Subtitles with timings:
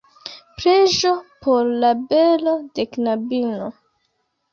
[0.59, 1.09] Preĝo
[1.47, 3.69] por la belo de knabino.